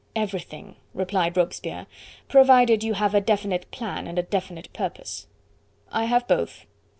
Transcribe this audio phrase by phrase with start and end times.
[0.15, 1.85] "Everything," replied Robespierre,
[2.27, 5.27] "provided you have a definite plan and a definite purpose.
[5.91, 6.65] "I have both.